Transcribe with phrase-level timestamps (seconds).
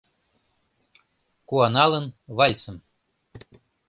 [1.47, 2.05] Куаналын,
[2.37, 2.77] вальсым